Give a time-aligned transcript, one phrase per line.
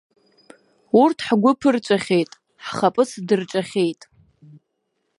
[1.01, 2.31] Урҭ ҳгәы ԥырҵәахьеит,
[2.65, 4.01] ҳхаԥыц дырҿахьеит,.